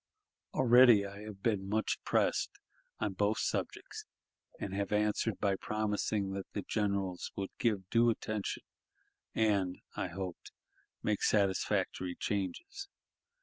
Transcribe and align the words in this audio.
Already 0.55 1.05
I 1.05 1.19
have 1.19 1.43
been 1.43 1.69
much 1.69 1.99
pressed 2.03 2.49
on 2.99 3.13
both 3.13 3.37
subjects, 3.37 4.07
and 4.59 4.73
have 4.73 4.91
answered 4.91 5.37
by 5.39 5.55
promising 5.57 6.31
that 6.31 6.51
the 6.53 6.63
generals 6.63 7.31
would 7.35 7.51
give 7.59 7.87
due 7.91 8.09
attention, 8.09 8.63
and, 9.35 9.77
I 9.95 10.07
hoped, 10.07 10.51
make 11.03 11.21
satisfactory 11.21 12.15
changes. 12.15 12.87